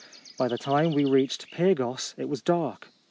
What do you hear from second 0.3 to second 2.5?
By the time we reached Pyrgos it was